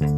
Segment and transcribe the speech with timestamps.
[0.00, 0.08] Ya,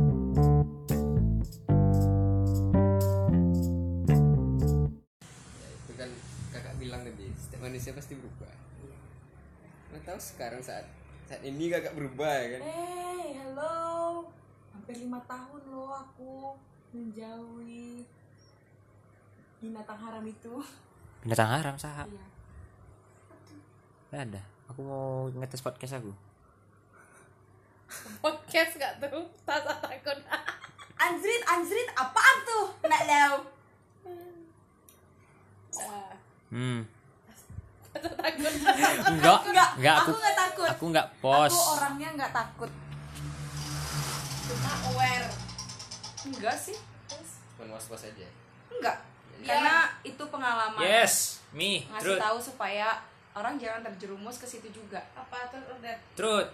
[5.75, 6.07] itu kan
[6.55, 8.55] kakak bilang tadi setiap manusia pasti berubah
[9.91, 10.87] Nah, tahu sekarang saat
[11.27, 14.23] saat ini kakak berubah ya kan Hey, hello.
[14.71, 16.55] Hampir lima tahun loh aku
[16.95, 18.07] menjauhi
[19.59, 20.63] binatang haram itu.
[21.27, 22.27] binatang haram sahab Iya.
[24.15, 26.15] Nggak ada aku mau ngetes podcast aku
[28.19, 30.19] podcast gak tuh tata takut
[30.95, 32.67] Anjrit, anjrit, apaan tuh?
[32.85, 33.35] Nak lew.
[35.75, 36.15] Ah,
[36.49, 36.81] hmm
[37.93, 38.53] takut
[39.11, 40.69] enggak Enggak, enggak aku aku nggak takut.
[40.69, 42.71] aku nggak pos Aku orangnya nggak takut.
[44.43, 45.27] cuma aware
[46.23, 46.77] Enggak sih.
[47.59, 48.29] cuma was was aja
[48.71, 48.97] Enggak.
[49.39, 49.59] Ya.
[49.59, 50.81] Karena itu pengalaman.
[50.81, 52.89] yes me Ngasih truth tahu supaya
[53.33, 55.03] orang jangan terjerumus ke situ juga.
[55.13, 56.49] apa tuh udah truth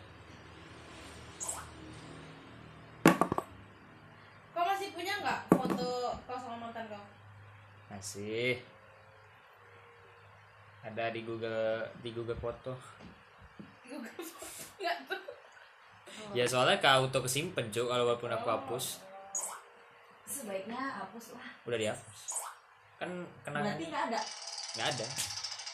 [4.99, 7.05] punya nggak foto kau sama mantan kau?
[7.87, 8.59] Masih.
[10.83, 12.75] Ada di Google di Google Foto.
[13.87, 14.11] Google
[14.83, 15.23] nggak tuh.
[16.35, 18.99] Ya soalnya kau auto kesimpan cuk kalau walaupun aku hapus.
[20.27, 21.47] Sebaiknya hapus lah.
[21.63, 22.21] udah dihapus.
[22.99, 24.21] Kan kenangan Berarti nggak ada.
[24.75, 25.07] nggak ada.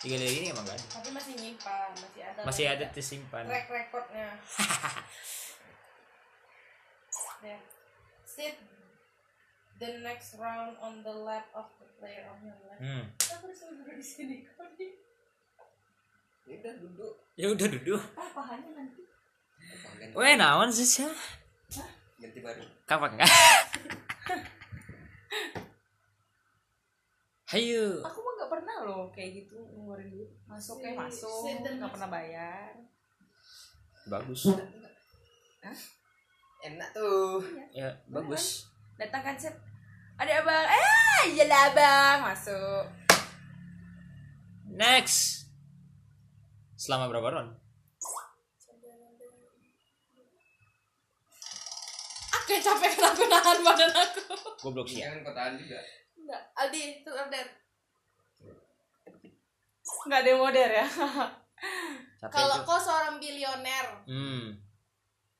[0.05, 0.89] Di galeri ini emang nggak ada.
[1.01, 4.29] Tapi masih nyimpan masih ada masih ada tersimpan track recordnya.
[7.45, 7.61] Ya
[8.25, 8.57] sit
[9.79, 12.79] the next round on the lap of the player of your life.
[12.79, 13.05] Hmm.
[13.19, 14.37] aku disuruh duduk di sini?
[14.45, 14.87] Di
[16.45, 17.15] ya udah duduk.
[17.35, 18.03] Ya udah duduk.
[18.15, 19.03] Ah, pahanya nanti.
[20.15, 21.09] Weh naon sih sih
[22.21, 22.63] ganti baru.
[22.89, 23.29] Kapan enggak
[27.53, 28.03] Hayu.
[28.03, 30.31] Aku mah nggak pernah loh kayak gitu ngeluarin duit.
[30.49, 32.73] Masuk kayak masuk, nggak pernah bayar.
[34.09, 34.53] bagus.
[36.65, 37.41] Enak tuh.
[37.73, 38.74] Ya bagus
[39.05, 39.53] Datang kan set.
[40.17, 42.17] Ada abang, eh lah abang.
[42.33, 42.89] Masuk.
[44.81, 45.45] next.
[46.81, 47.53] Selama berapa round?
[52.33, 54.25] Aku capek karena aku nahan badan aku.
[54.65, 55.13] Goblok sih ya?
[55.13, 55.79] Jangan kau tahan juga.
[56.17, 57.53] Enggak Aldi tuh update.
[60.09, 60.87] Nggak ada moder ya.
[62.33, 64.57] kalau kau seorang bilioner hmm.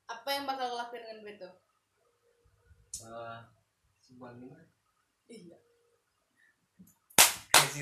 [0.05, 1.51] apa yang bakal lo lakuin dengan duit itu?
[3.05, 3.39] Eh,
[4.15, 4.63] sebuah lima
[5.27, 5.59] iya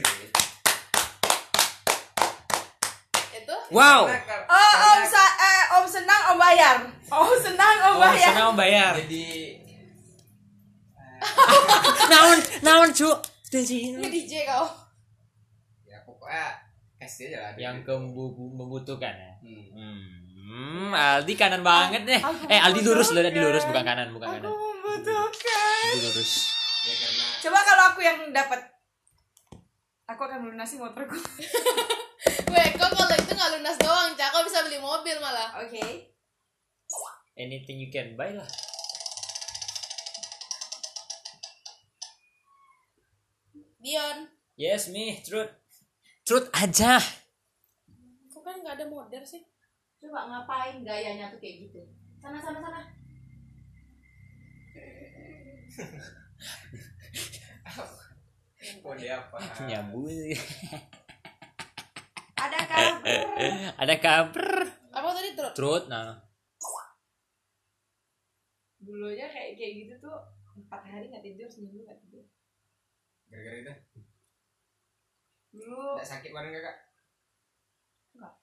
[0.00, 0.32] rate.
[3.36, 4.08] itu wow
[4.48, 6.88] Oh, om sa eh, om senang om bayar.
[7.12, 8.32] Om senang om oh bayar.
[8.32, 9.24] sana mau bayar jadi
[12.12, 13.12] naon naon cu
[13.52, 14.64] ini DJ kau
[15.84, 16.48] ya pokoknya
[16.96, 20.24] kasih aja lah yang kembu membutuhkan ya hmm.
[20.52, 22.20] Hmm, Aldi kanan banget deh.
[22.20, 23.32] Aku Eh, Aldi lurus, membutuhkan.
[23.32, 24.52] Aldi lurus bukan kanan, bukan Aku kanan.
[24.92, 25.84] Membutuhkan.
[25.88, 26.32] Aldi lurus.
[26.84, 28.60] ya karena Coba kalau aku yang dapat
[30.04, 31.16] aku akan melunasi motorku.
[32.52, 34.28] Weh, kok kalau itu nggak lunas doang, Cak.
[34.28, 35.56] Kau bisa beli mobil malah.
[35.64, 36.12] Oke.
[37.32, 38.44] Anything you can buy lah.
[43.82, 45.50] Dion, Yes, me, truth.
[46.22, 47.02] Truth aja.
[48.30, 49.42] kok kan nggak ada model sih?
[49.98, 51.82] Coba ngapain gayanya tuh kayak gitu?
[52.22, 53.01] Sana sana sana.
[58.82, 60.34] Kode apa Nyambung sih.
[62.34, 63.14] Ada kabar.
[63.78, 64.50] Ada kabar.
[64.90, 65.54] Apa tadi terus?
[65.54, 66.18] Truth, nah.
[68.82, 70.18] Dulunya kayak kayak gitu tuh
[70.58, 72.24] empat hari nggak tidur seminggu nggak tidur.
[73.32, 73.72] gara-gara itu
[75.56, 76.76] Dulu tidak sakit bareng kakak
[78.12, 78.34] Enggak.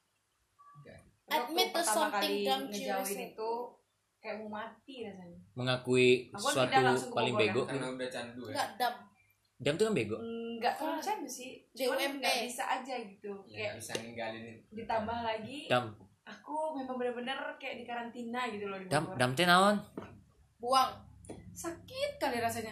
[1.30, 3.38] Admit to something kali dumb you ngejauhin recently.
[3.38, 3.52] itu
[4.20, 5.40] kayak mau mati rasanya.
[5.54, 7.62] Mengakui Aku kan sesuatu ke paling bego.
[7.64, 8.94] karena udah candu ya Enggak dam.
[9.58, 10.18] Diam tuh kan bego.
[10.18, 11.52] Enggak terlalu candu sih.
[11.72, 12.20] Cuman DUMP.
[12.20, 13.32] nggak bisa aja gitu.
[13.46, 15.84] ya Kayak bisa ninggalin ditambah lagi Dam,
[16.22, 19.80] aku memang bener-bener kayak di karantina gitu loh di dam, dam teh naon?
[20.58, 20.92] Buang.
[21.52, 22.72] sakit kali rasanya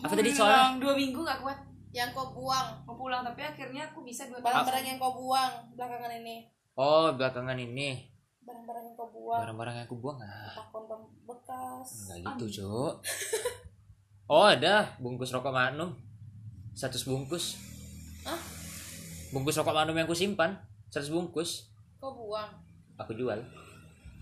[0.00, 0.76] Apa tadi soalnya?
[0.78, 1.58] dua minggu gak kuat
[1.90, 2.80] Yang kau buang.
[2.82, 6.48] mau pulang tapi akhirnya aku bisa dua Barang-barang yang kau buang belakangan ini.
[6.72, 8.11] Oh, belakangan ini
[8.42, 9.40] Barang-barang yang kau buang.
[9.46, 10.50] barang-barang yang aku buang ah.
[10.58, 11.88] Takon bekas.
[12.10, 12.94] Enggak gitu, Cuk.
[14.32, 15.92] Oh, ada bungkus rokok Magnum.
[16.72, 17.60] Satu bungkus.
[18.24, 18.40] Hah?
[19.28, 20.56] Bungkus rokok Magnum yang aku simpan,
[20.88, 21.68] satu bungkus.
[22.00, 22.48] Kau buang.
[22.96, 23.36] Aku jual.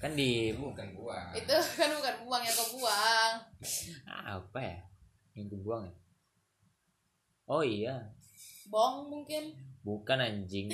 [0.00, 3.32] Kan di bukan gua Itu kan bukan buang yang kau buang.
[4.08, 4.78] Ah, apa ya?
[5.38, 5.94] Yang buang ya?
[7.46, 7.94] Oh iya,
[8.66, 9.50] Bong mungkin.
[9.82, 10.70] bukan anjing.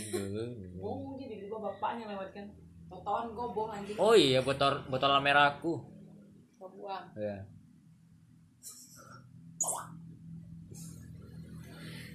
[0.76, 2.46] bong mungkin tiba-tiba bapaknya lewat kan
[2.86, 5.80] totoan gobong anjing Oh iya, botol botol merah aku.
[6.56, 7.04] Kau buang.
[7.12, 7.36] uang ya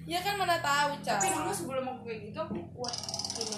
[0.02, 1.14] ya kan mana tahu Ca.
[1.14, 2.94] Tapi dulu sebelum aku kayak gitu aku kuat
[3.32, 3.56] dulu.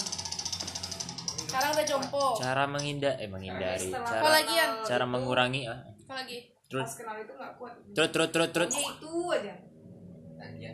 [1.45, 5.81] sekarang udah jompo cara menghindar eh menghindari Setelah cara kenal cara itu, mengurangi ah.
[5.87, 7.73] apa lagi terus Pas kenal itu nggak kuat.
[7.95, 9.55] terus terus terus terus Ya itu aja.
[10.37, 10.71] tanya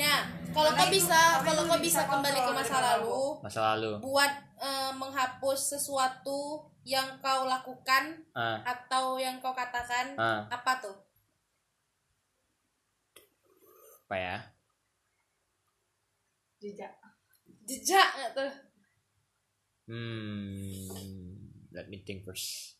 [0.00, 3.90] nah kalau kau bisa kalau kau bisa kembali ke masa daripada lalu masa lalu.
[4.00, 8.64] buat eh, menghapus sesuatu yang kau lakukan ah.
[8.64, 10.48] atau yang kau katakan ah.
[10.48, 10.96] apa tuh?
[14.08, 14.36] Apa ya?
[16.58, 16.92] Jejak.
[17.68, 18.52] jejak nggak tuh?
[19.86, 21.20] Hmm
[21.72, 22.79] let me think first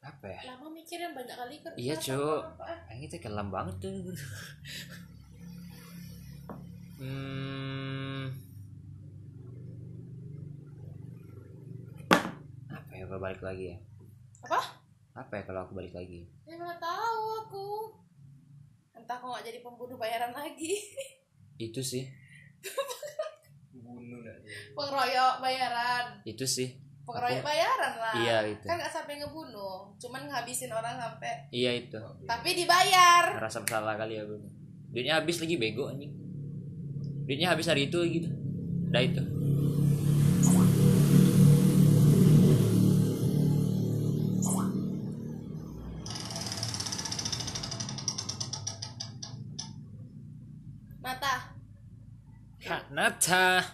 [0.00, 2.64] apa ya lama mikirin banyak kali kan Iya, apa.
[2.88, 3.92] Kayaknya itu kelam banget tuh.
[6.98, 8.24] hmm.
[12.66, 13.76] Apa ya kalau balik lagi ya?
[14.40, 14.60] apa
[15.12, 16.24] Apa ya kalau aku balik lagi?
[16.42, 17.66] ya nggak tahu aku
[18.92, 20.80] entah kau nggak jadi pembunuh bayaran lagi
[21.56, 22.08] Itu sih,
[23.76, 24.32] bunuh dah
[24.72, 26.72] pengeroyok bayaran itu sih.
[27.10, 28.64] Pengeroyok bayaran lah Iya, itu.
[28.64, 31.98] kan nggak sampai ngebunuh cuman ngabisin orang sampai Iya itu.
[32.22, 34.38] tapi dibayar Ngerasa bersalah kali ya aku.
[34.90, 36.14] Duitnya habis lagi bego anjing.
[37.22, 38.30] Duitnya habis hari itu gitu.
[38.86, 39.22] Udah itu.
[51.00, 51.34] Nata
[52.60, 53.64] Kak Nata.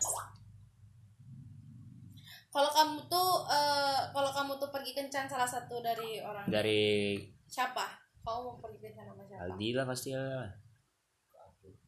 [2.49, 7.17] kalau kamu tuh eh, kalau kamu tuh pergi kencan salah satu dari orang Dari
[7.49, 10.51] siapa kamu mau pergi kencan sama siapa Aldi lah pasti lah.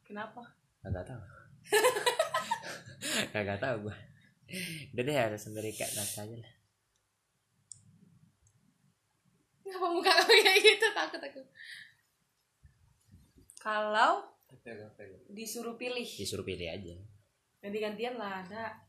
[0.07, 0.41] Kenapa?
[0.81, 1.21] Kagak tahu.
[3.35, 3.95] Kagak tahu gua.
[4.95, 6.53] Udah deh harus dari Kak Nata aja lah.
[9.61, 11.41] Kenapa muka kamu kayak gitu takut aku
[13.59, 14.25] Kalau
[15.29, 16.95] disuruh pilih, Disuruh pilih aja.
[17.59, 18.81] ganti-gantian lah ada.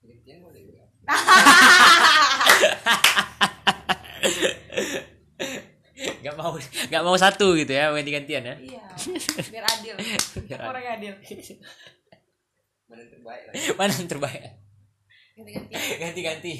[0.00, 0.85] Gantian boleh
[5.96, 6.52] Gak mau
[6.90, 8.54] gak mau satu gitu ya ganti-gantian ya.
[8.58, 8.84] Iya.
[9.48, 9.94] Biar adil.
[10.50, 11.14] Biar Orang adil.
[12.86, 14.42] mana yang terbaik lah Mana yang terbaik?
[15.36, 16.52] ganti-ganti Ganti-ganti.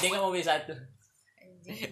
[0.00, 0.74] Dia gak mau pilih satu.
[1.40, 1.90] anjing.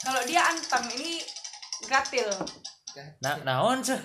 [0.00, 1.20] Kalau dia antem ini
[1.86, 2.28] gatil.
[3.20, 3.96] Nah, naon sih?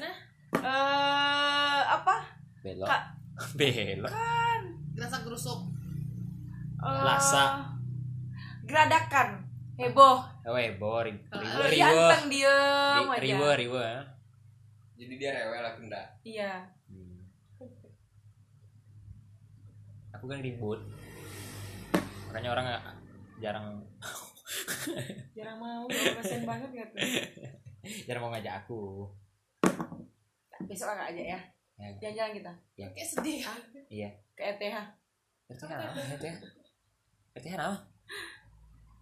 [0.56, 2.16] Eh apa?
[2.62, 2.88] Belok.
[2.88, 3.04] Kak.
[3.58, 4.12] Belok.
[4.92, 5.60] gerasa gerusuk
[6.76, 7.66] Eh, Lasa.
[8.64, 9.42] Geradakan.
[9.76, 10.22] Heboh.
[10.46, 13.18] Webo, ribu, Kalau ribu, dia ribu, anteng diem aja.
[13.20, 14.00] ribu, ribu, ya.
[14.96, 16.52] jadi dia rewel aku enggak Iya.
[16.86, 17.18] Hmm.
[20.14, 20.80] Aku kan ribut.
[22.28, 22.88] Makanya orang nggak-
[23.38, 23.66] jarang
[25.34, 25.84] Jarang mau.
[25.90, 27.02] Kasian banget gak tuh?
[28.08, 29.10] jarang mau ngajak aku.
[30.64, 31.40] Besok agak aja ya.
[31.76, 31.90] Ya.
[32.00, 32.54] Jalan-jalan kita.
[32.96, 33.38] kayak sedih
[33.92, 34.10] Iya.
[34.36, 34.78] Ke E ETH.
[35.52, 36.00] RTH apa?
[36.18, 36.36] RTH?
[37.36, 37.78] RTH apa?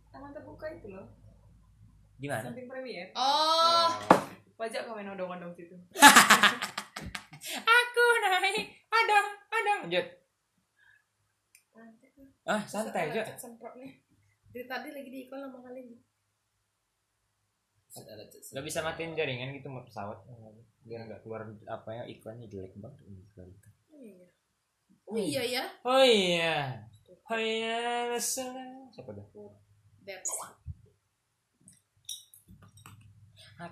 [0.10, 1.08] Taman terbuka itu loh.
[2.18, 2.50] Di mana?
[2.50, 3.10] Samping premier.
[3.14, 3.90] oh
[4.54, 5.74] Pajak kau main odong-odong situ.
[7.78, 8.70] Aku naik.
[8.90, 9.18] Ada,
[9.50, 9.74] ada.
[9.86, 10.08] Lanjut.
[12.44, 13.24] Ah, santai aja.
[13.40, 14.04] semprot nih
[14.54, 16.00] dari tadi lagi di iklan lama kali nih
[18.54, 20.18] Gak bisa matiin jaringan gitu mau pesawat
[20.84, 23.70] biar nggak keluar apa ya iklannya jelek banget iklan itu.
[23.94, 24.28] oh iya
[25.08, 26.58] oh iya ya Oh iya.
[27.24, 28.92] Oh iya, masalah.
[28.92, 29.26] Siapa dah?
[30.04, 30.22] That.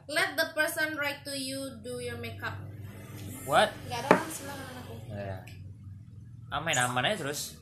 [0.07, 2.55] Let the person right to you do your makeup.
[3.43, 3.75] What?
[3.91, 4.93] Gak ada orang sebelah kanan aku.
[5.11, 5.39] Ya.
[6.47, 7.59] Aman aman aja terus.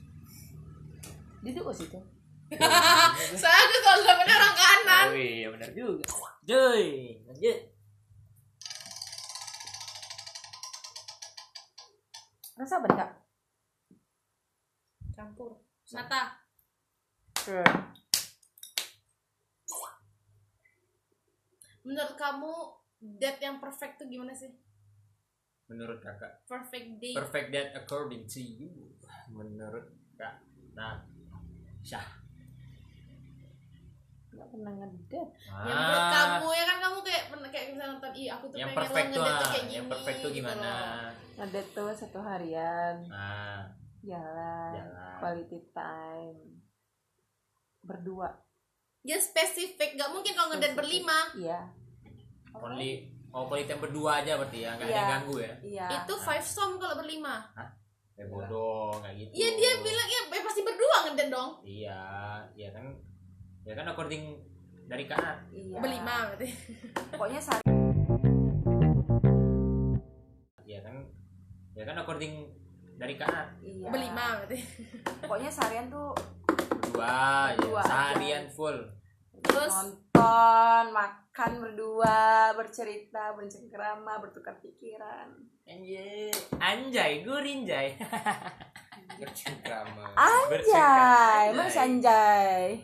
[1.41, 1.99] Duduk ke situ.
[3.41, 5.05] Soalnya aku selalu dapetnya orang kanan.
[5.09, 6.05] Oh iya benar juga.
[6.45, 6.85] Joy,
[7.25, 7.59] lanjut.
[12.59, 13.11] Rasa apa kak?
[15.15, 15.63] Campur.
[15.95, 16.43] Mata.
[21.87, 22.53] Menurut kamu
[23.15, 24.51] date yang perfect tuh gimana sih?
[25.71, 27.15] Menurut kakak, Perfect date.
[27.15, 28.91] perfect that according to you.
[29.31, 29.87] Menurut
[30.19, 30.43] kak,
[30.75, 30.99] nah,
[31.79, 32.18] syah.
[34.39, 35.21] Gak pernah ngedate.
[35.61, 38.69] yang menurut kamu ya kan kamu kayak pernah kayak misalnya nonton ih aku tuh yang
[38.69, 40.69] pengen perfect tuh, ngedate tuh ah, kayak gini yang perfect tuh gitu gimana?
[40.71, 41.09] loh.
[41.37, 42.95] Ngedate tuh satu harian.
[43.05, 43.59] Nah,
[43.99, 44.71] Jalan.
[44.73, 45.15] Jalan.
[45.19, 46.39] Quality time.
[47.81, 48.29] Berdua.
[49.01, 51.19] Ya spesifik, gak mungkin kalau ngedate berlima.
[51.33, 51.59] Iya.
[52.51, 55.05] only Oh, quality time berdua aja berarti ya, nggak ada Iya.
[55.13, 55.53] ganggu ya?
[55.61, 55.87] Iya.
[56.01, 57.45] Itu five som kalau berlima.
[58.15, 59.31] Eh bodoh, nggak gitu.
[59.31, 61.51] Iya dia bilang ya eh, pasti berdua ngeden dong.
[61.61, 62.01] Iya,
[62.51, 62.89] iya kan,
[63.69, 64.33] ya kan according
[64.89, 65.37] dari kanan.
[65.53, 65.77] Iya.
[65.77, 66.49] Berlima berarti.
[67.13, 67.61] Pokoknya sehari
[70.65, 70.95] Iya kan,
[71.73, 72.33] ya kan according
[72.97, 73.47] dari kanan.
[73.61, 73.93] iya.
[73.93, 74.57] Berlima berarti.
[75.21, 76.17] Pokoknya seharian tuh
[76.89, 77.85] Berdua, Berdua ya, aja.
[77.85, 78.77] seharian full.
[79.39, 82.17] Terus nonton, makan berdua,
[82.57, 85.29] bercerita, bercengkerama, bertukar pikiran.
[85.63, 87.93] Anjay, anjay, gurinjay.
[89.21, 92.81] bercengkrama Anjay, mas anjay.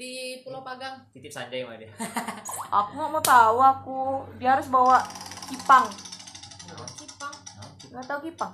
[0.00, 1.04] Di Pulau Pagang.
[1.12, 1.92] Titip sanjay mah dia.
[2.80, 4.00] Aku nggak mau tahu aku.
[4.40, 5.04] Dia harus bawa
[5.52, 5.84] kipang.
[6.96, 7.34] Kipang.
[7.92, 8.52] Nggak tahu kipang?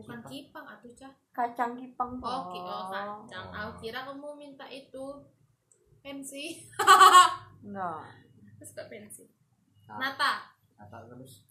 [0.00, 1.12] Bukan kipang atuh cah.
[1.36, 2.16] Kacang kipang.
[2.24, 3.52] Oh, oh kacang.
[3.52, 5.20] Aku kira kamu minta itu
[6.00, 6.64] pensi.
[7.68, 8.08] Enggak.
[8.56, 9.28] Terus kok pensi.
[9.84, 10.56] Nata.
[10.80, 11.44] Apa terus?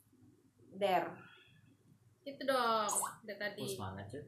[0.81, 1.05] Der.
[2.25, 2.89] Itu dong.
[3.21, 3.61] Udah tadi.
[3.61, 4.25] Oh, semangat cuy.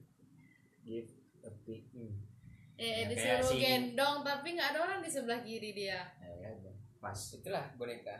[0.85, 1.09] Give
[1.41, 2.32] a big mm.
[2.73, 6.01] Eh, Ya, disuruh si- gendong tapi nggak ada orang di sebelah kiri dia.
[6.17, 6.73] Ya, ya, udah.
[6.97, 7.19] Pas.
[7.33, 8.15] itulah boneka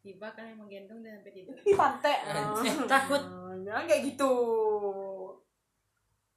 [0.00, 1.52] Tiba kan yang menggendong dan sampai tidur.
[1.60, 2.24] Ih, pantai.
[2.88, 3.20] takut.
[3.60, 4.32] Jangan kayak gitu.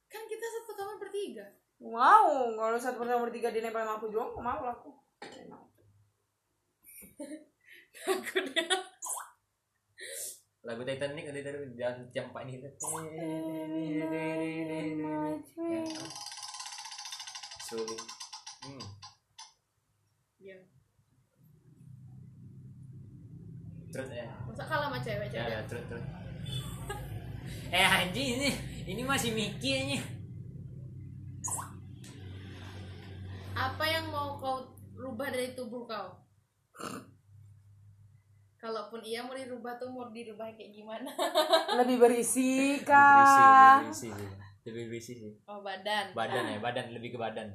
[0.04, 1.44] Kan kita satu kamar bertiga.
[1.80, 4.92] Mau, kalau satu pertama bertiga dia nempel sama aku juga, mau lah aku.
[8.04, 8.68] Takut ya.
[10.64, 12.64] Lagu Titanic udah dari jam jam 4 ini.
[17.64, 18.00] Sulit.
[18.64, 18.84] Hmm.
[20.40, 20.56] Iya.
[23.92, 24.26] Terus ya.
[24.48, 25.52] Masa kalah sama cewek Ya, cewek.
[25.52, 26.04] ya, terus terus.
[27.76, 28.50] eh anjing ini
[28.88, 30.00] ini masih mikirnya.
[33.54, 34.64] Apa yang mau kau
[34.96, 36.08] rubah dari tubuh kau?
[38.64, 41.12] Kalaupun iya mau dirubah tuh mau dirubah kayak gimana?
[41.84, 43.12] Lebih berisi Lebih kah?
[43.12, 44.28] berisi, lebih berisi sih.
[44.64, 45.32] Lebih berisi sih.
[45.44, 46.16] Oh badan.
[46.16, 47.52] Badan ya, badan lebih ke badan.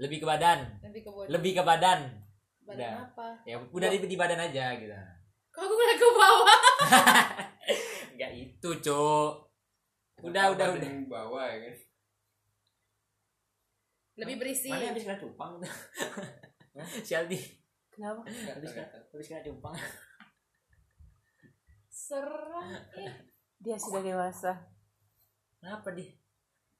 [0.00, 0.80] Lebih ke badan.
[0.80, 1.28] Lebih ke body.
[1.28, 2.00] Lebih ke badan.
[2.64, 3.12] Badan udah.
[3.12, 3.28] apa?
[3.44, 4.96] Ya udah di, di badan aja gitu.
[5.52, 6.60] Kok aku udah ke bawah?
[8.16, 9.52] Enggak itu, Cuk.
[10.24, 10.88] Udah, udah, Badan udah.
[10.88, 11.76] yang bawah ya kan
[14.16, 14.72] Lebih berisi.
[14.72, 15.68] Mana habis kena cupang tuh.
[17.98, 18.22] Kenapa?
[18.24, 19.74] habis kena habis kena cupang.
[21.88, 22.66] Serem.
[22.96, 23.10] Ih,
[23.58, 24.52] Dia sudah dewasa.
[25.58, 26.14] Kenapa dia?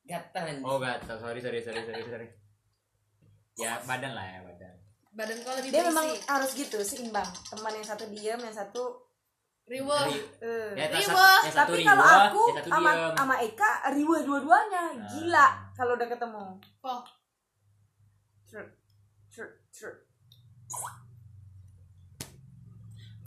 [0.01, 1.19] gatal anjing Oh, gatal.
[1.19, 2.29] Sorry, sorry, sorry, sorry, sorry.
[3.59, 4.75] Ya, badan lah ya, badan.
[5.11, 5.91] Badan kau lebih Dia berisi.
[5.91, 7.27] memang harus gitu, seimbang.
[7.45, 9.05] Teman yang satu diam, yang satu
[9.67, 9.93] Riwo.
[9.93, 10.73] Ri- eh.
[10.73, 11.29] Ya, tas- Riwa.
[11.45, 13.13] Tapi kalau riwa, aku sama diem.
[13.13, 14.85] sama Eka riwa dua-duanya.
[14.95, 15.09] Nah.
[15.13, 15.47] Gila
[15.77, 16.45] kalau udah ketemu.
[18.49, 18.69] Truk,
[19.29, 20.08] truk, truk.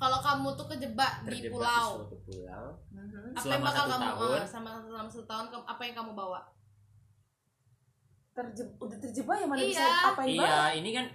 [0.02, 2.66] Kalau kamu tuh kejebak, di Terjebak pulau, suatu pulau.
[2.90, 3.22] Mhm.
[3.32, 4.34] apa Selama yang bakal satu kamu tahun.
[4.34, 6.42] eh, sama selama satu tahun kamu- apa yang kamu bawa?
[8.32, 9.70] Terjeb- udah terjebak ya mana Iya.
[9.70, 11.06] bisa apa yang Iya, ini kan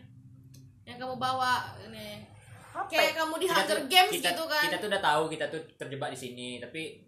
[0.87, 1.53] Yang kamu bawa
[1.83, 2.23] ini.
[2.71, 2.87] Apa?
[2.87, 4.63] Kayak kamu di kita Hunger tuh- Games kita, gitu kan.
[4.63, 7.03] Kita tuh udah tahu kita tuh terjebak di sini, tapi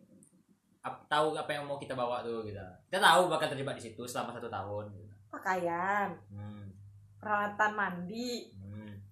[0.80, 2.64] ap- tahu apa yang mau kita bawa tuh kita.
[2.84, 4.90] Kita tahu bakal terjebak di situ selama satu tahun.
[4.90, 5.14] Gitu.
[5.30, 6.74] Pakaian, Hmm.
[7.16, 8.50] peralatan mandi.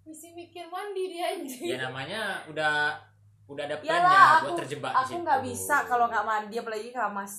[0.07, 1.67] Mesti mikir mandi dia anjing.
[1.67, 2.95] Ya namanya udah
[3.51, 7.35] udah ada aku buat terjebak di aku nggak bisa kalau nggak mandi apalagi keramas.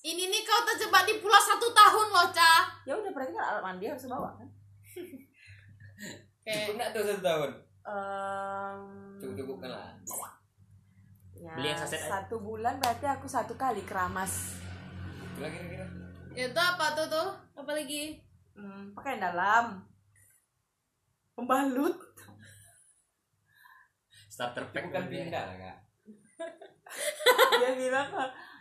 [0.00, 2.52] Ini nih kau terjebak di pulau satu tahun loh, Ca.
[2.88, 4.48] Ya udah berarti kan alat mandi harus bawa kan?
[6.46, 7.50] Kayak cukup nggak tuh satu tahun
[7.86, 8.78] Em,
[9.22, 9.94] cukup cukup kan lah
[11.38, 12.18] ya, Beli yang saset aja.
[12.18, 14.58] satu bulan berarti aku satu kali keramas.
[15.22, 15.86] Itulah kira-kira
[16.36, 17.28] itu apa tuh tuh?
[17.56, 18.20] Apa lagi?
[18.52, 19.80] Hmm, pakaian dalam.
[21.32, 21.96] Pembalut.
[24.36, 25.24] Starter pack bukan dia.
[25.24, 25.76] pindah lah kak
[27.56, 28.08] dia bilang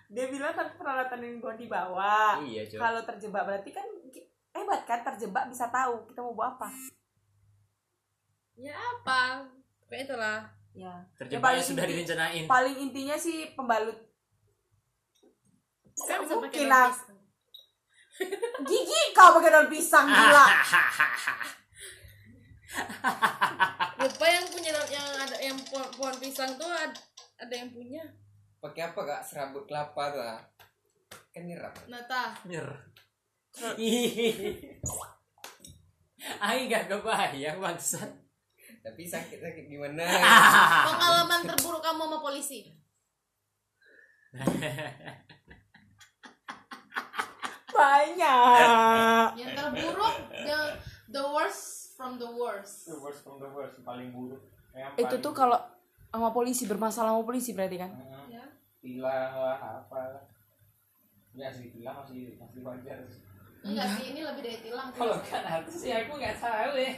[0.05, 2.38] dia bilang kan peralatan yang gua dibawa.
[2.46, 2.62] Iya.
[2.77, 3.86] Kalau terjebak berarti kan
[4.55, 6.70] hebat kan terjebak bisa tahu kita mau bawa apa.
[8.55, 9.44] Ya apa?
[9.89, 10.39] Kayak itulah.
[10.77, 10.94] Ya.
[11.17, 12.44] Terjebaknya paling sudah inti- direncanain.
[12.46, 13.98] Paling intinya sih pembalut.
[16.05, 16.91] Kan Mungkin lah.
[18.63, 20.46] Gigi kau pakai daun pisang gila.
[23.96, 26.94] Lupa yang punya yang ada yang pohon, pohon pisang tuh ada,
[27.39, 28.03] ada yang punya.
[28.60, 30.41] pakai apa kak serabut kelapa tuh ah
[31.29, 32.34] kan nyerap Nata.
[32.50, 32.65] Nyer.
[36.41, 38.10] Aing gak kebayang bangsat.
[38.82, 40.01] tapi sakit sakit gimana
[40.89, 42.65] Pengalaman terburuk kamu sama polisi.
[47.75, 49.36] Banyak.
[49.36, 50.58] Yang terburuk, the
[51.12, 52.86] the worst from the worst.
[52.86, 54.44] The worst from the worst paling buruk.
[54.72, 55.60] Yang itu paling- tuh kalau
[56.10, 58.24] sama polisi bermasalah sama polisi berarti kan Heeh.
[58.32, 58.44] Ya.
[58.80, 60.24] tilang lah apa lah
[61.34, 63.00] ya sih tilang masih masih wajar
[63.60, 64.88] Enggak sih, ini lebih dari tilang.
[64.88, 64.96] sih.
[64.96, 66.94] kalau kan artis ya aku nggak tahu ya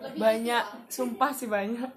[0.00, 1.90] Lebih banyak sumpah sih banyak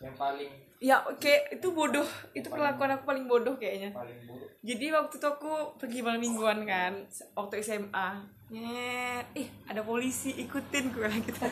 [0.00, 0.50] yang paling
[0.80, 2.08] ya oke itu bodoh.
[2.32, 3.92] Itu perlakuan aku paling bodoh kayaknya.
[3.92, 4.16] Paling
[4.60, 10.90] jadi waktu itu aku pergi malam mingguan kan waktu SMA Nyet, ih ada polisi ikutin
[10.90, 11.38] gue gitu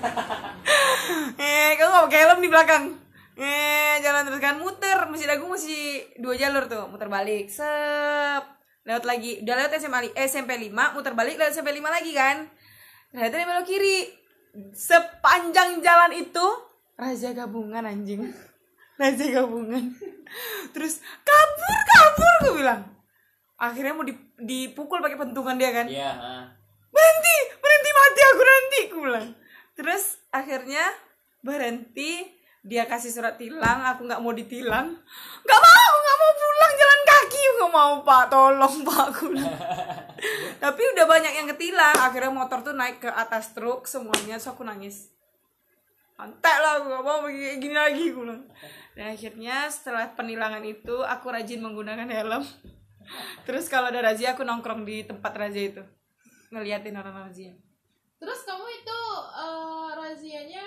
[1.39, 2.85] eh kamu gak pakai helm di belakang.
[3.39, 8.43] Eh jalan terus kan muter masih dagu masih dua jalur tuh muter balik sep.
[8.83, 12.51] Lewat lagi udah lewat SMA eh, SMP 5 muter balik lewat SMP 5 lagi kan.
[13.15, 13.99] Ternyata dia belok kiri.
[14.75, 16.47] Sepanjang jalan itu
[16.99, 18.27] raja gabungan anjing
[18.99, 19.95] raja gabungan.
[20.75, 22.83] Terus kabur kabur gue bilang.
[23.59, 25.87] Akhirnya mau di- dipukul pakai pentungan dia kan.
[25.87, 26.13] Iya
[26.89, 29.29] berhenti berhenti mati aku nanti aku bilang.
[29.79, 30.85] Terus akhirnya
[31.41, 32.27] berhenti
[32.67, 34.99] dia kasih surat tilang aku nggak mau ditilang.
[35.47, 37.43] Nggak mau nggak mau pulang jalan kaki.
[37.55, 39.59] Nggak mau pak tolong pak aku bilang.
[40.63, 41.95] Tapi udah banyak yang ketilang.
[42.03, 45.15] Akhirnya motor tuh naik ke atas truk semuanya so aku nangis
[46.19, 48.43] Antek lah aku gak mau kayak gini lagi bilang.
[48.93, 52.43] Dan akhirnya setelah penilangan itu aku rajin menggunakan helm.
[53.47, 55.83] Terus kalau ada razia aku nongkrong di tempat razia itu.
[56.51, 57.55] Ngeliatin orang razia.
[58.19, 59.01] Terus kamu itu
[59.33, 60.65] eh, razianya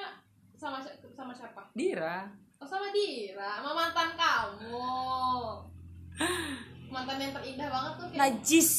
[0.56, 0.80] sama
[1.12, 1.68] sama siapa?
[1.76, 2.32] Dira.
[2.56, 4.88] Oh sama Dira, sama mantan kamu.
[6.88, 8.06] Mantan yang terindah banget tuh.
[8.08, 8.70] kayak- najis.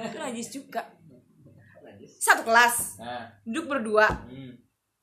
[0.00, 0.82] Itu najis juga.
[2.18, 2.96] Satu kelas.
[2.98, 3.28] Nah.
[3.44, 4.08] Duduk berdua.
[4.24, 4.56] Hmm.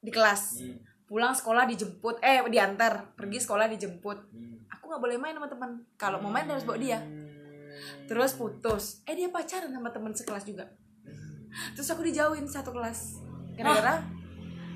[0.06, 0.62] Di kelas.
[0.62, 0.78] Hmm.
[1.06, 2.18] pulang sekolah dijemput.
[2.22, 3.14] Eh diantar.
[3.18, 4.18] Pergi sekolah dijemput.
[4.30, 4.58] Hmm.
[4.70, 5.72] aku nggak boleh main sama teman.
[5.98, 7.02] Kalau mau main harus bawa dia.
[8.06, 9.02] Terus putus.
[9.10, 10.66] Eh dia pacaran sama teman sekelas juga.
[11.74, 13.22] Terus aku dijauhin satu kelas.
[13.58, 14.02] Gara-gara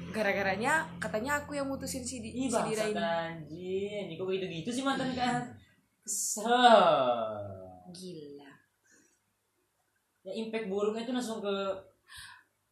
[0.09, 4.17] gara-garanya katanya aku yang mutusin si, Di- si Dira ini.
[4.17, 5.45] kok gitu-gitu sih mantan kan?
[6.01, 6.49] Kesel.
[7.93, 8.49] gila.
[10.25, 11.55] Ya impact buruknya itu langsung ke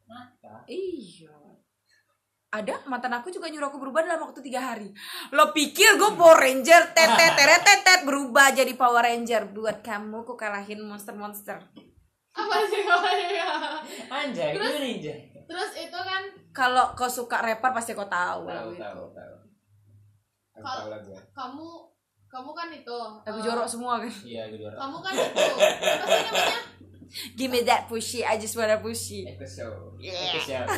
[0.09, 0.63] mata.
[0.65, 1.33] iya
[2.57, 4.89] ada mantan aku juga nyuruh aku berubah dalam waktu tiga hari
[5.29, 10.33] lo pikir gue Power Ranger tetet teret tetet berubah jadi Power Ranger buat kamu ku
[10.33, 11.61] kalahin monster-monster
[12.31, 13.07] Apa sih kamu?
[14.07, 15.13] Anjay, itu Terus- ninja.
[15.43, 18.77] Terus itu kan kalau kau suka rapper pasti kau tahu tahu itu.
[18.77, 19.35] tahu tahu
[20.53, 21.67] aku Kalau- kamu
[22.27, 22.97] kamu kan itu.
[23.23, 24.75] lagu eh, jorok semua kan Iya, gue juara.
[24.75, 25.33] Kamu kan itu.
[25.33, 26.59] Apa sih namanya?
[27.33, 30.71] Give me that pushy I just wanna pushy Eko show Itu siapa?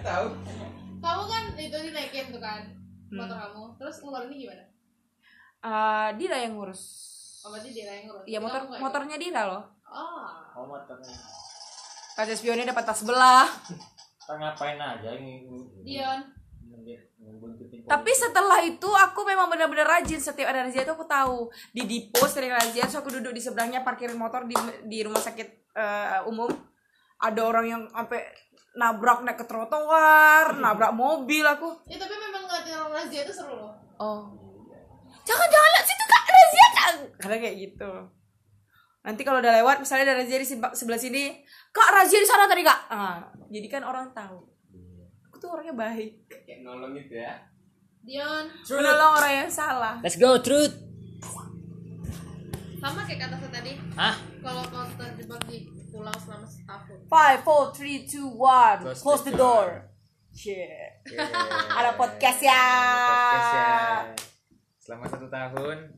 [0.00, 0.26] tahu
[0.98, 2.62] Kamu kan itu dinaikin tuh kan
[3.04, 3.20] Hmm.
[3.20, 3.62] motor kamu.
[3.76, 4.64] Terus ngeluarinnya gimana?
[5.60, 6.82] Eh, Dira yang ngurus
[7.40, 8.24] Oh, berarti dia yang ngurus.
[8.24, 10.26] Iya motor motornya Dira loh Oh.
[10.54, 11.12] Oh, motornya.
[12.14, 13.46] kaca spionnya dapat tas sebelah
[14.18, 15.44] Kita ngapain aja ini?
[15.84, 16.20] Dion.
[17.24, 21.52] Ngebuntutin tapi setelah itu aku memang benar-benar rajin setiap ada razia itu aku tahu.
[21.70, 24.56] Di dipo sering razia so aku duduk di seberangnya parkirin motor di
[24.88, 26.48] di rumah sakit eh, umum.
[27.20, 28.24] Ada orang yang sampai
[28.74, 31.70] nabrak naik ke trotoar nabrak mobil aku.
[31.86, 33.72] Ya tapi memang ngeliatin orang razia itu seru loh.
[34.00, 34.22] oh.
[35.24, 36.88] Jangan jangan lihat situ kak razia kak
[37.20, 37.90] karena kayak gitu.
[39.04, 42.64] Nanti kalau udah lewat misalnya ada razia di sebelah sini kak razia di sana tadi
[42.64, 43.20] kak ah,
[43.52, 44.53] jadi kan orang tahu
[45.44, 47.36] tuh orangnya baik kayak nolong gitu ya
[48.00, 48.48] Dion.
[48.64, 50.72] menolong orang yang salah Let's go, truth.
[52.76, 53.80] Sama kayak kata saya tadi.
[53.96, 54.12] Hah?
[54.44, 57.00] Kalau kau terjebak di pulau selama setahun.
[57.08, 58.84] Five, four, three, two, one.
[58.84, 59.88] Close Close, the the door.
[60.36, 61.00] Shit.
[61.80, 62.60] Ada podcast ya.
[63.08, 63.72] podcast ya
[64.84, 65.96] selama satu tahun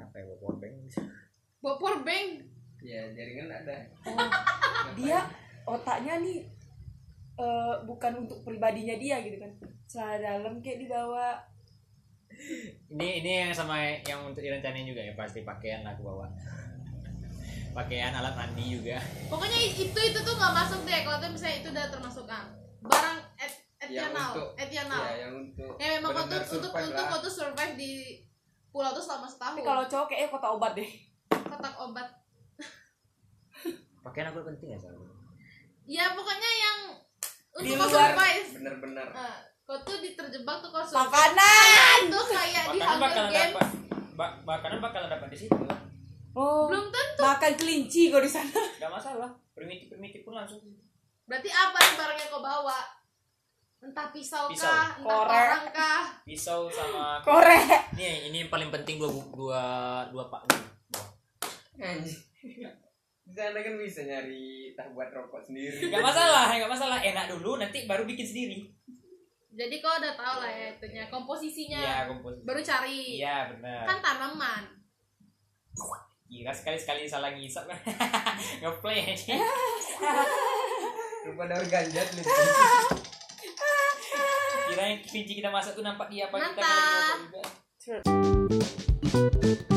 [0.00, 0.76] apa ya bawa bank
[1.60, 2.40] Bawa power bank.
[2.80, 3.76] ya jaringan ada
[4.96, 5.28] Dia
[5.68, 6.38] otaknya nih
[7.38, 9.52] eh, bukan untuk pribadinya dia gitu kan.
[9.88, 11.36] Celana dalam kayak dibawa.
[12.88, 16.26] Ini ini yang sama yang untuk direncanain juga ya pasti pakaian aku bawa.
[17.74, 18.98] Pakaian alat mandi juga.
[19.30, 21.00] Pokoknya itu itu tuh nggak masuk deh.
[21.04, 22.44] Kalau tuh misalnya itu udah termasuk ah,
[22.82, 23.52] barang et,
[23.90, 25.02] yang etional, untuk etional.
[25.02, 27.10] ya yang untuk Ya memang kau tuh untuk survive untuk lah.
[27.10, 27.92] kau tuh survive di
[28.70, 29.54] pulau tuh selama setahun.
[29.54, 30.90] Tapi kalau cowok kayaknya kota obat deh.
[31.28, 32.08] kotak obat.
[34.02, 35.17] Pakaian aku penting ya soalnya.
[35.88, 36.78] Ya pokoknya yang
[37.56, 38.12] Di untuk kau luar.
[38.12, 38.46] survive.
[38.54, 40.84] bener-bener Nah, kau tuh di terjebak tuh kau.
[40.84, 41.98] Makanan.
[42.04, 43.54] Itu kayak di Makanan Hunger Games.
[43.56, 43.68] dapat.
[44.14, 45.56] Ba makanan bakalan dapat di situ.
[46.32, 46.68] Oh.
[46.68, 47.20] Belum tentu.
[47.20, 48.52] Makan kelinci kau di sana.
[48.76, 49.30] Gak masalah.
[49.50, 50.60] Primitif primitif pun langsung.
[51.24, 52.78] Berarti apa barang yang kau bawa?
[53.78, 54.66] Entah pisau, Pisau.
[54.66, 55.38] kah, entah Korek.
[55.40, 56.02] orang kah?
[56.22, 57.94] Pisau sama Korek.
[57.94, 59.62] Nih, ini yang paling penting dua dua
[60.10, 60.42] dua pak.
[61.76, 62.18] Anjing.
[63.28, 65.92] Di sana kan bisa nyari tak buat rokok sendiri.
[65.92, 66.98] Nggak masalah nggak masalah.
[67.04, 68.58] Enak dulu nanti baru bikin sendiri.
[69.52, 71.80] Jadi kau udah tahu lah ya itunya komposisinya.
[71.82, 72.42] iya komposisi.
[72.46, 73.00] Baru cari.
[73.20, 73.84] iya benar.
[73.84, 74.64] Kan tanaman.
[76.28, 77.68] Gila sekali sekali salah ngisap.
[77.72, 77.76] Kan
[78.64, 79.36] ngeplay aja
[81.28, 82.24] rupa daun ganja tuh
[84.68, 86.36] kira yang kelinci kita masak tuh nampak dia apa?
[86.36, 87.16] Kita Mantap.
[87.24, 87.48] ngerokok
[87.80, 89.76] juga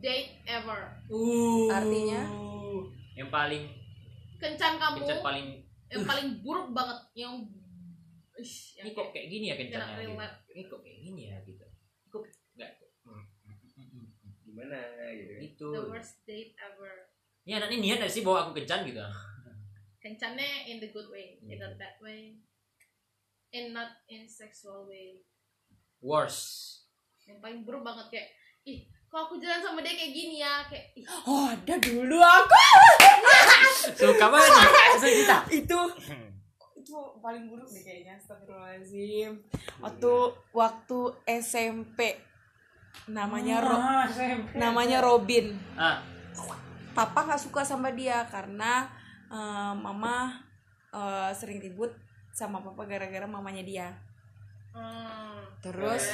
[0.00, 0.80] date ever.
[1.68, 2.22] Artinya?
[3.12, 3.68] yang paling
[4.36, 4.96] Kencan kamu.
[4.98, 5.46] kencan paling
[5.86, 6.98] Yang paling buruk banget.
[7.14, 7.34] Yang
[8.32, 10.16] Ish, yang ini kok kayak gini ya kencannya gitu.
[10.50, 11.60] ini kok kayak gini ya gitu
[12.08, 12.24] kok
[12.56, 12.72] nggak
[13.04, 14.32] Hmm, hmm, hmm, hmm, hmm.
[14.40, 14.78] gimana
[15.12, 17.12] gitu kan gitu the worst date ever.
[17.44, 19.04] ini anak ini niat sih bawa aku kencan gitu
[20.00, 21.60] Kencannya in the good way, in Hmm.
[21.60, 22.40] the bad way,
[23.52, 25.20] and not in sexual way.
[26.00, 26.80] worse
[27.28, 28.28] Yang paling buruk banget kayak,
[28.64, 32.62] ih, kok aku jalan sama dia kayak gini ya, kayak, ih, Oh, ada dulu aku.
[33.98, 35.80] suka banget langsung kita itu.
[36.78, 39.34] Itu paling buruk deh kayaknya astagfirullahaladzim.
[39.82, 40.12] Waktu
[40.54, 42.14] waktu SMP
[43.10, 43.76] namanya Ro
[44.54, 45.58] namanya Robin.
[45.74, 45.98] Ah.
[46.94, 48.86] Papa nggak suka sama dia karena
[49.26, 50.38] eh, mama
[50.94, 51.90] eh, sering ribut
[52.30, 53.88] sama papa gara-gara mamanya dia.
[54.70, 56.06] Hmm, terus.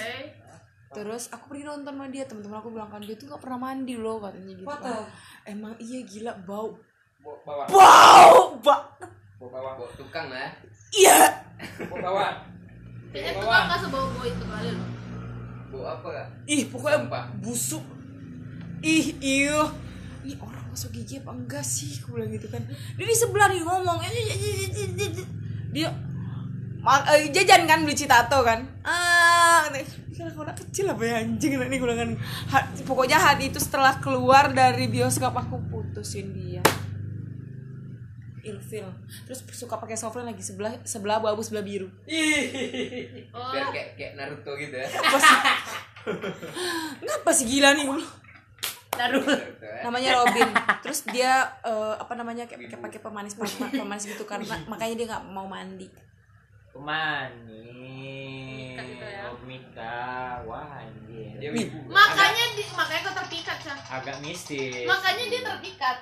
[0.94, 3.94] Terus aku pergi nonton sama dia teman-teman aku bilang kan dia tuh nggak pernah mandi
[3.98, 5.02] loh katanya gitu kan.
[5.44, 6.78] emang iya gila bau.
[7.22, 8.76] Bau banget bawa bawa.
[9.42, 10.54] Bawa tukang lah
[10.94, 11.42] iya.
[11.90, 11.98] Bawa.
[12.00, 12.26] Bawa.
[13.10, 14.88] Kayaknya tuh kan nggak sebawa-bawa itu kali loh.
[15.66, 17.24] bawa apa kak ih pokoknya Sampah.
[17.42, 17.84] busuk.
[18.86, 19.60] Ih iyo
[20.22, 22.02] ini orang masuk gigi apa enggak sih?
[22.02, 22.62] Aku bilang gitu kan.
[22.66, 23.98] Dia di sebelah nih ngomong.
[24.02, 25.28] "Eh, eh, eh, eh, eh, eh."
[25.70, 25.88] dia
[26.86, 28.62] eh, jajan kan beli citato kan?
[28.86, 29.66] Ah
[30.16, 32.16] kira kau anak kecil apa ya anjing ini kan
[32.48, 36.64] Ha- pokoknya hari itu setelah keluar dari bioskop aku putusin dia.
[38.46, 38.86] Ilfil.
[39.26, 41.90] Terus suka pakai software lagi sebelah sebelah abu sebelah biru.
[43.34, 44.86] Oh, biar kayak kayak Naruto gitu ya.
[44.86, 45.38] Apa sih?
[47.02, 47.84] Ngapa sih gila nih?
[48.96, 49.34] Naruto.
[49.34, 50.48] Ya namanya Robin.
[50.80, 55.50] Terus dia eh, apa namanya kayak pakai pemanis, pemanis gitu karena makanya dia nggak mau
[55.50, 55.90] mandi
[56.76, 59.20] pemanis Mikat gitu ya.
[59.26, 60.04] oh Mika
[60.44, 61.50] wah anjir dia
[61.86, 63.78] makanya di, makanya kau terpikat, Cah.
[63.92, 65.96] agak mistis Makanya dia terpikat.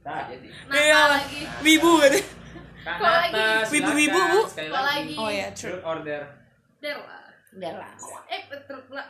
[0.00, 1.00] tak jadi Nakal Iya.
[1.10, 1.40] lagi.
[1.60, 2.14] wibu kan
[2.84, 3.00] Kak?
[3.00, 4.20] Nata, Wibu-wibu.
[4.28, 4.40] Bu.
[4.44, 5.08] Sekali Kok lagi.
[5.08, 5.14] lagi?
[5.16, 6.20] oh ya true Truth order
[6.78, 7.24] Der lah.
[7.56, 7.90] udah lah
[8.28, 9.08] Eh, terus lah.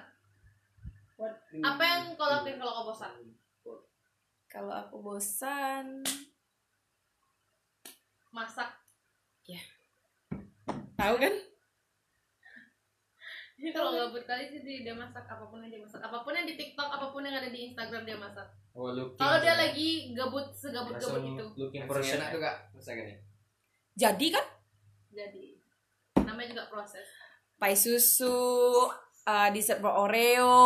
[1.59, 3.13] Apa yang kau lakuin kalau kau bosan?
[4.47, 6.05] kalau aku bosan
[8.31, 8.84] Masak.
[10.95, 11.35] Tahu kan
[13.55, 16.03] Jadi kalau gabut kali sih dia, masak apa pun yang dia masak.
[16.03, 18.45] Apa pun yang di TikTok, apa pun yang ada di Instagram dia masak.
[18.75, 21.47] oh looking Kalau dia lagi gabut segabut-gabut Langsung itu.
[21.57, 22.57] looking for enak tuh kak
[23.95, 24.47] jadi kan
[25.15, 25.45] Jadi
[26.19, 27.07] namanya juga proses.
[27.55, 28.35] pai susu
[29.25, 30.59] eh, dessert Oreo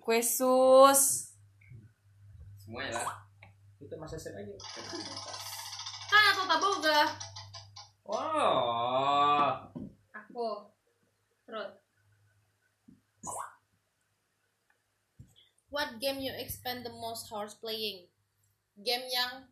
[0.00, 1.28] kue sus
[2.56, 3.20] semuanya lah
[3.76, 4.48] itu masa set aja
[6.08, 7.04] Kan atau taboga.
[8.08, 9.70] Oh
[10.34, 10.66] Aku.
[11.46, 11.70] Terus.
[15.70, 18.06] What game you expend the most hours playing?
[18.78, 19.46] Game yang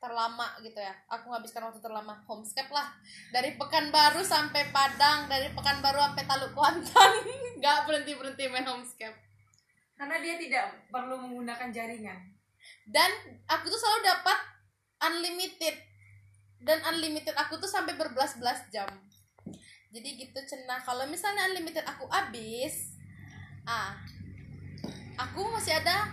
[0.00, 0.94] terlama gitu ya.
[1.06, 2.94] Aku menghabiskan waktu terlama homescape lah.
[3.34, 7.12] Dari Pekanbaru sampai Padang, dari Pekanbaru sampai Taluk Kuantan.
[7.60, 9.28] Nggak berhenti-berhenti main homescape.
[10.00, 12.16] karena dia tidak perlu menggunakan jaringan
[12.88, 14.38] Dan aku tuh selalu dapat
[15.04, 15.76] unlimited.
[16.60, 18.88] Dan unlimited aku tuh sampai berbelas-belas jam.
[19.90, 20.80] Jadi gitu cenah.
[20.80, 22.94] Kalau misalnya unlimited aku habis,
[23.64, 23.96] ah,
[25.16, 26.12] aku masih ada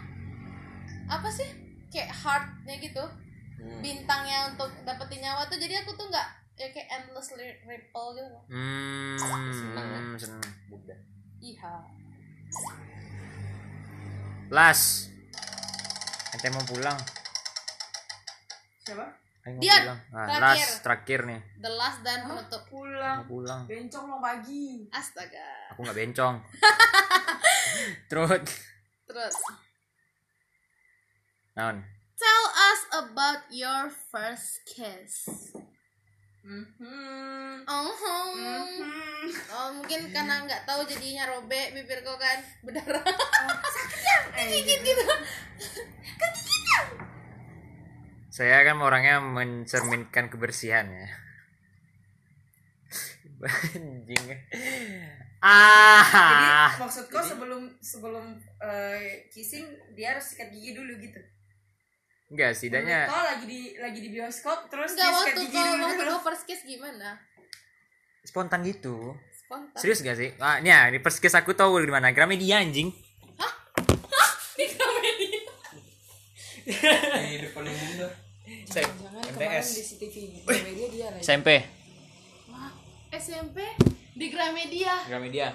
[1.07, 1.47] apa sih
[1.87, 3.03] kayak heartnya gitu,
[3.57, 3.81] Hmm.
[3.81, 5.57] bintangnya untuk dapetin nyawa tuh.
[5.57, 7.33] Jadi aku tuh nggak ya kayak endless
[7.65, 8.29] ripple gitu.
[8.29, 8.43] loh.
[8.49, 9.17] hmm
[9.53, 10.01] Senang ya?
[10.69, 10.99] Bukan.
[11.37, 11.73] Iya.
[14.47, 15.11] las
[16.31, 16.95] ente mau pulang
[18.79, 19.03] siapa
[19.47, 20.67] Ayo mau Dia, pulang nah, terakhir.
[20.67, 22.63] las terakhir nih The last dan penutup.
[22.67, 25.71] pulang mau pulang bencong mau pagi Astaga.
[25.71, 26.35] aku nggak bencong
[28.11, 28.43] terus
[29.07, 29.37] Terus,
[31.53, 31.79] naon
[32.13, 35.29] tell us about your first kiss.
[36.41, 37.63] Mhm.
[37.63, 37.87] Oh,
[38.33, 39.31] Mhm.
[39.49, 42.99] oh mungkin karena nggak tahu jadinya robek bibir kau kan berdarah.
[44.37, 45.03] Eh, gitu.
[48.37, 51.07] Saya kan orangnya mencerminkan kebersihan ya
[53.73, 54.37] anjing Jadi
[55.41, 61.17] ah maksud kau sebelum sebelum eh, kissing dia harus sikat gigi dulu gitu.
[62.29, 65.65] enggak setidaknya Kau lagi di lagi di bioskop terus Enggak dia sikat waktu gigi kau
[65.65, 65.81] dulu.
[65.81, 66.09] waktu gitu.
[66.09, 67.09] kau first kiss gimana?
[68.21, 69.77] spontan gitu Spontan.
[69.81, 72.93] serius gak sih ah ini ya di first kiss aku tahu di mana Gramedia anjing
[74.53, 75.41] Di Gramedia.
[77.23, 78.26] di depan umum
[78.83, 80.15] Jangan kemarin di CCTV
[80.67, 81.23] media dia lagi.
[81.23, 81.49] SMP
[82.47, 82.71] Wah,
[83.11, 83.57] SMP
[84.13, 84.93] di Gramedia.
[85.05, 85.49] Gramedia.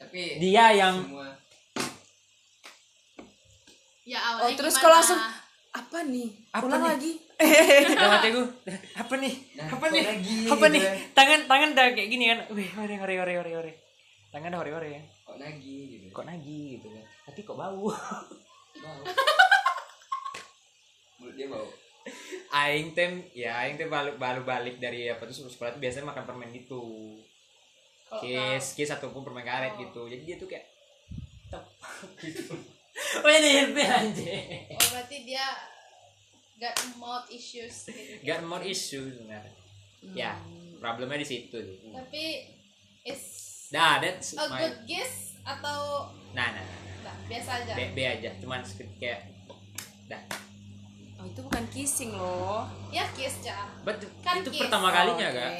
[0.00, 1.28] Tapi dia yang semua
[4.02, 5.20] Ya awalnya Oh, terus kau langsung
[5.70, 6.28] apa nih?
[6.50, 6.90] Apa Ulang nih?
[6.90, 7.12] lagi.
[7.94, 8.46] Dalam hati gue
[8.98, 9.34] apa nih?
[9.54, 10.02] Nah, apa nih?
[10.02, 10.82] lagi apa gitu nih?
[10.82, 10.92] ya?
[11.14, 12.38] tangan tangan udah kayak gini kan.
[12.50, 13.72] Wih ore ore ore ore ore
[14.34, 16.06] tangan ore ore ya kok lagi gitu.
[16.10, 17.04] Kok nagi gitu kan.
[17.30, 17.86] Tapi kok bau
[18.80, 19.00] bau
[21.20, 21.68] mulut dia bau.
[22.50, 26.24] Aing tem ya aing tem balik balik balik dari apa tuh sekolah tuh biasanya makan
[26.24, 27.20] permen gitu.
[28.08, 29.80] Kalau kiss kiss ataupun permen karet Oh.
[29.84, 30.02] gitu.
[30.08, 30.66] Jadi dia tuh kayak
[31.48, 31.64] tep
[32.24, 32.56] gitu.
[33.22, 34.66] Oh ini HP anjing.
[34.74, 35.46] Oh berarti dia
[36.60, 38.20] got mouth issues gitu.
[38.20, 39.48] got more issue sebenarnya
[40.12, 40.36] ya
[40.76, 41.64] problemnya di situ tuh
[41.96, 42.44] Tapi
[43.08, 43.22] is
[43.72, 46.89] nah that's a my good kiss atau nah nah, nah,
[47.30, 47.72] biasa aja?
[47.72, 49.20] B, B aja cuman sedikit kayak
[50.06, 50.22] dah
[51.14, 52.64] Oh, itu bukan kissing loh.
[52.88, 53.68] Ya kiss cah.
[53.80, 54.64] but Kan itu kiss.
[54.64, 55.36] pertama kalinya Oke.
[55.36, 55.50] kak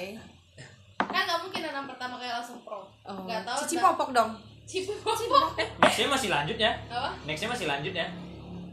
[1.04, 2.80] Kan nggak mungkin orang pertama kali langsung pro.
[3.04, 3.28] Oh.
[3.28, 3.58] Nggak tahu.
[3.60, 4.30] Cici popok dong.
[4.64, 5.60] Cipu popok.
[5.80, 7.10] nextnya masih lanjut ya Apa?
[7.26, 8.06] nextnya masih lanjut ya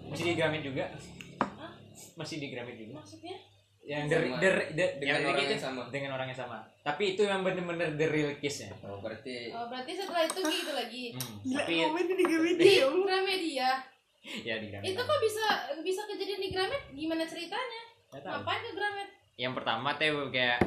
[0.07, 0.86] masih di Gramet juga
[2.15, 3.36] masih di Gramet juga Maksudnya?
[3.88, 4.36] Yang Sama.
[4.36, 5.82] der, der, der, Dengan yang orang yang sama.
[5.88, 9.91] dengan orang yang sama tapi itu yang bener-bener the real kissnya oh berarti Oh berarti
[9.93, 11.04] setelah itu gitu lagi.
[11.12, 11.36] hmm.
[11.41, 13.06] Gila, tapi komen di media Di ya Allah.
[13.06, 13.69] Gramedia.
[14.43, 15.45] ya di Gramet Itu kok bisa
[15.80, 16.84] bisa kejadian di Gramet?
[16.91, 17.82] Gimana ceritanya?
[18.10, 19.10] Ngapain ke Gramet?
[19.36, 20.60] yang pertama teh kayak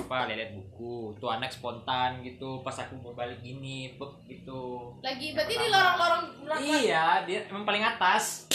[0.00, 5.26] apa lihat buku tuh anak spontan gitu pas aku mau balik gini bek gitu Lagi
[5.28, 5.74] Yang berarti di pertama.
[5.74, 6.66] lorong-lorong belakang.
[6.78, 8.46] iya dia emang paling atas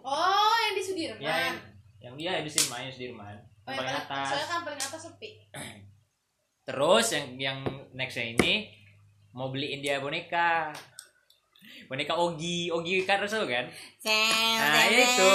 [0.00, 1.18] Oh, yang di Sudirman.
[1.18, 1.56] ya yang,
[1.98, 3.36] yang dia di Sudirman yang Sudirman
[3.68, 5.30] Oh, yang paling atas soalnya kan paling atas sepi.
[6.68, 7.58] Terus yang yang
[7.92, 8.52] nextnya ini
[9.36, 10.72] mau beliin dia boneka.
[11.84, 13.68] Boneka Ogi, Ogi Carousel kan?
[14.04, 15.28] Nah, itu.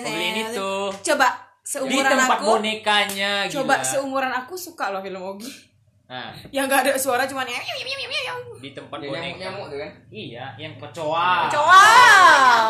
[0.00, 0.72] Mau beliin itu.
[1.12, 1.28] Coba
[1.60, 2.44] Di seumuran tempat aku.
[2.56, 3.84] bonekanya Coba gila.
[3.84, 5.48] seumuran aku suka loh film Ogi.
[6.04, 7.60] Nah, Yang gak ada suara cuman ya.
[8.60, 9.40] di tempat nyamuk boneka.
[9.40, 11.48] nyamuk tuh kan Iya, yang kecoa.
[11.48, 11.80] Coba.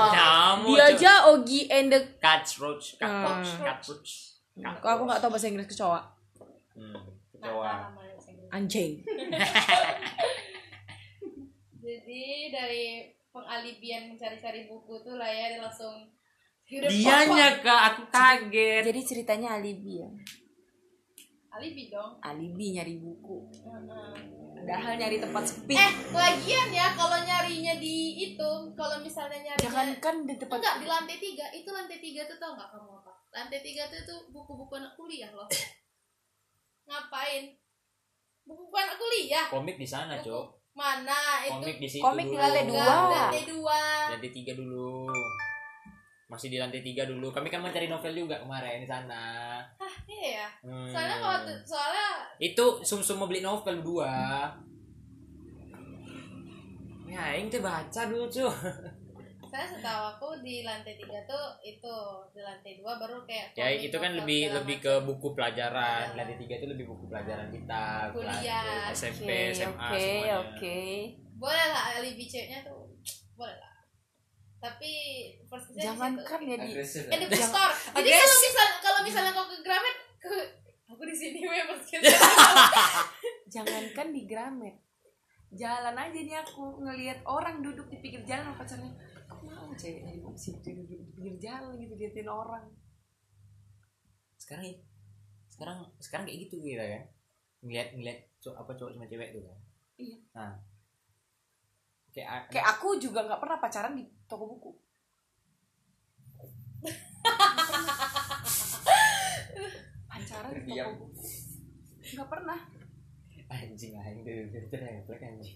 [0.09, 0.70] Nyamuk.
[0.73, 3.64] Dia aja Ogi and the Catchroach, catroach, Hmm.
[3.64, 4.11] catroach.
[4.55, 6.01] Kok aku gak tahu bahasa Inggris kecoa.
[6.73, 6.94] Hmm,
[7.33, 7.75] kecoa.
[8.51, 9.03] Anjing.
[11.77, 12.85] Jadi dari
[13.29, 16.07] pengalibian mencari-cari buku tuh lah ya langsung
[16.64, 18.83] Dianya kak, aku kaget.
[18.88, 20.09] Jadi ceritanya alibi ya.
[21.55, 22.19] Alibi dong.
[22.19, 23.47] Alibi nyari buku.
[23.62, 24.12] Heeh.
[24.55, 25.75] Padahal nyari tempat sepi.
[25.77, 30.87] Eh, lagian ya kalau nyarinya di itu, kalau misalnya nyarinya Jangankan di tempat enggak di
[30.88, 33.12] lantai tiga, itu lantai tiga tuh tau nggak kamu apa?
[33.35, 35.47] Lantai tiga tuh tuh buku-buku anak kuliah loh.
[36.88, 37.55] Ngapain?
[38.49, 39.47] Buku-buku anak kuliah.
[39.53, 40.47] Komik di sana, Cok.
[40.75, 41.55] Mana itu?
[41.55, 42.03] Komik di situ.
[42.03, 42.88] Komik di lantai dua.
[42.88, 43.81] lantai dua.
[44.11, 45.07] lantai tiga dulu
[46.26, 50.28] masih di lantai tiga dulu kami kan mencari novel juga kemarin di sana Hah, iya
[50.40, 50.48] ya.
[50.60, 50.88] Hmm.
[50.88, 52.08] Soalnya kalau soalnya
[52.38, 54.48] itu sum sum mau beli novel dua
[57.06, 58.48] ya yang teh baca dulu cuy
[59.54, 61.94] saya setahu aku di lantai tiga tuh itu
[62.34, 66.18] di lantai dua baru kayak ya itu kan lebih lebih ke buku pelajaran Pelajaran.
[66.18, 68.90] lantai tiga itu lebih buku pelajaran kita Kuliah.
[68.90, 70.78] SMP Oke, SMA oke, semuanya oke.
[71.38, 72.82] boleh lah alibi ceweknya tuh
[73.38, 73.73] boleh lah
[74.64, 74.90] tapi
[75.44, 77.29] first kiss Jangankan ya di agresif di ya?
[77.29, 80.35] bookstore jadi kalau misal kalau misalnya kau ke Gramet ke
[80.88, 82.00] aku di sini weh first kiss
[83.55, 84.77] jangankan di Gramet.
[85.55, 88.90] Jalan aja nih aku ngelihat orang duduk di pinggir jalan sama pacarnya.
[89.31, 92.64] Kok mau ceweknya di situ duduk di pinggir jalan gitu liatin orang.
[94.35, 94.66] sekarang
[95.48, 97.03] sekarang sekarang kayak gitu kita kan
[97.62, 99.59] ngeliat ngeliat cowok apa cowok sama cewek tuh kan
[99.94, 100.16] Iya.
[100.35, 100.53] nah
[102.14, 104.70] kayak Kayak aku juga nggak pernah pacaran di toko buku.
[110.11, 111.20] pacaran di toko buku.
[112.14, 112.61] Nggak pernah.
[113.44, 115.53] anjing anjing itu itu refleks anjing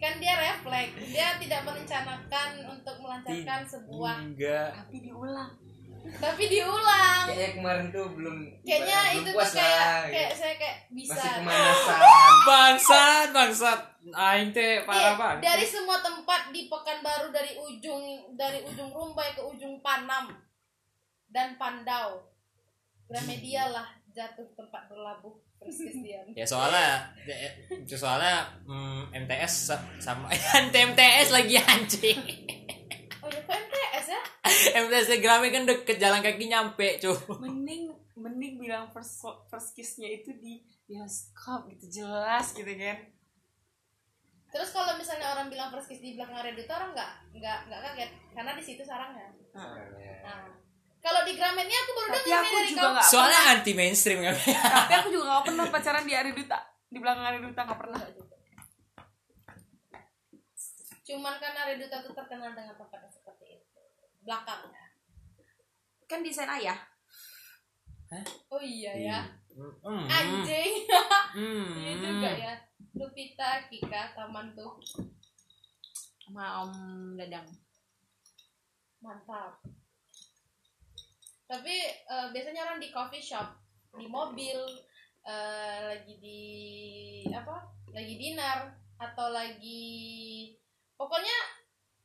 [0.00, 5.52] kan dia refleks dia tidak merencanakan untuk melancarkan sebuah enggak Tapi diulang.
[6.16, 7.24] Tapi diulang.
[7.26, 10.36] Kayaknya kemarin tuh belum kayaknya belum itu tuh kayak lah, kayak gitu.
[10.36, 11.14] saya kayak bisa.
[11.14, 12.00] Masih pemanasan
[12.48, 13.80] bangsat bangsat.
[14.10, 15.44] Aing teh Iya, parah banget.
[15.44, 18.00] dari semua tempat di Pekanbaru dari ujung
[18.32, 20.32] dari ujung Rumbai ke ujung Panam
[21.26, 22.24] dan Pandau.
[23.04, 25.34] Gramedia lah jatuh tempat berlabuh
[26.38, 27.36] ya soalnya ya,
[27.92, 30.32] soalnya mm, MTS sa- sama
[30.72, 32.20] MTS lagi anjing.
[33.20, 33.69] Oh ya kok
[34.10, 37.16] MTS ya MTS Telegramnya kan deket jalan kaki nyampe cuy.
[37.38, 37.82] Mending
[38.18, 42.98] mending bilang first first kissnya itu di bioskop gitu jelas gitu kan.
[44.50, 48.10] Terus kalau misalnya orang bilang first kiss di belakang Reddit orang nggak nggak nggak kaget?
[48.34, 49.30] Karena di situ sarangnya.
[49.54, 50.58] Nah
[51.00, 55.08] kalau di Grametnya aku baru dengar dari juga nggak soalnya anti mainstream kan tapi aku
[55.08, 56.60] juga gak pernah pacaran di Ari Duta
[56.92, 58.04] di belakang Ari Duta gak pernah.
[61.10, 63.10] Cuman karena Reduta tuh terkenal dengan tempatnya
[64.20, 64.90] belakangnya
[66.10, 66.74] kan desain ayah.
[68.50, 69.18] Oh iya ya.
[69.54, 70.10] Hmm.
[70.10, 70.90] anjing.
[71.30, 71.70] Hmm.
[71.78, 72.54] iya juga ya.
[72.98, 74.82] Lupita Kika taman tuh.
[76.26, 76.74] Sama Om
[77.14, 77.46] Dadang.
[78.98, 79.62] Mantap.
[81.46, 83.46] Tapi eh, biasanya orang di coffee shop
[83.94, 84.58] di mobil
[85.22, 86.42] eh, lagi di
[87.30, 90.50] apa lagi dinner atau lagi
[90.98, 91.36] pokoknya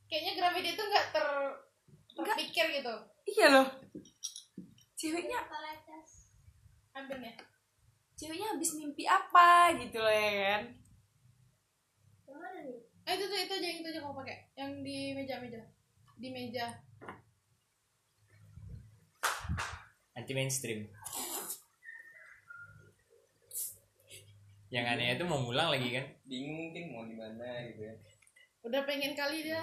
[0.05, 1.27] kayaknya Gramedia itu nggak ter
[2.15, 2.95] terpikir gitu.
[3.27, 3.67] Iya loh.
[4.95, 5.43] Ceweknya
[6.95, 7.35] ambil ya
[8.15, 10.63] ceweknya habis mimpi apa gitu loh ya kan?
[13.05, 14.37] Ah itu tuh itu aja yang itu aja kamu pakai.
[14.55, 15.61] Yang di meja meja
[16.15, 16.65] di meja.
[20.15, 20.87] Anti mainstream
[24.73, 26.05] yang aneh itu mau ngulang lagi kan?
[26.27, 27.95] Bingung mungkin mau di mana gitu ya.
[28.65, 29.61] Udah pengen kali dia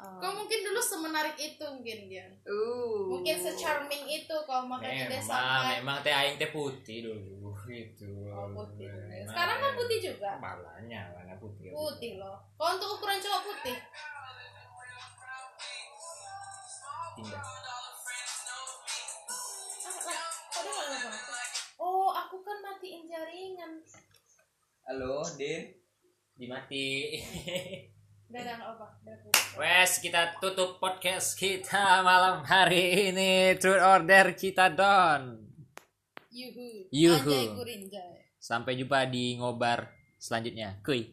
[0.00, 3.04] kau mungkin dulu semenarik itu mungkin dia uh.
[3.12, 5.96] Mungkin secharming itu kalau makanya dia memang sampai memang.
[6.00, 8.08] Teh aing teh putih dulu gitu.
[8.32, 8.88] Oh, putih.
[8.88, 10.30] Memang, Sekarang kan putih juga.
[10.40, 11.68] Malahnya warna putih.
[11.70, 12.40] Putih loh.
[12.56, 13.76] Kalau untuk ukuran cowok putih?
[17.20, 17.42] Tindak.
[20.60, 21.12] Ah,
[21.80, 23.84] oh aku kan matiin jaringan.
[24.88, 25.76] Halo din.
[26.40, 27.20] Dimati
[29.58, 33.58] Wes kita tutup podcast kita malam hari ini.
[33.58, 35.50] Truth order kita done
[36.30, 36.88] yuhu.
[36.90, 37.40] Yuhu.
[38.40, 40.80] Sampai jumpa di ngobar selanjutnya.
[40.80, 41.04] Kuy